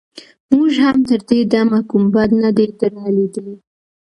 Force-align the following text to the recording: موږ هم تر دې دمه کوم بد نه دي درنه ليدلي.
موږ 0.53 0.69
هم 0.85 0.97
تر 1.09 1.19
دې 1.29 1.39
دمه 1.53 1.79
کوم 1.89 2.03
بد 2.13 2.29
نه 2.43 2.49
دي 2.57 2.65
درنه 2.79 3.09
ليدلي. 3.15 3.55